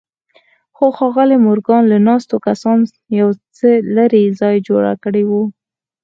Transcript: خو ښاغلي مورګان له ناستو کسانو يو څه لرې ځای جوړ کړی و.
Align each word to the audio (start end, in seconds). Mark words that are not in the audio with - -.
خو 0.75 0.85
ښاغلي 0.97 1.37
مورګان 1.45 1.83
له 1.91 1.97
ناستو 2.07 2.35
کسانو 2.47 2.83
يو 3.19 3.29
څه 3.57 3.69
لرې 3.95 4.23
ځای 4.39 4.55
جوړ 4.67 4.83
کړی 5.03 5.23
و. 5.29 5.31